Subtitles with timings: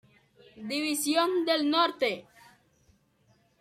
[0.71, 2.25] División del Norte.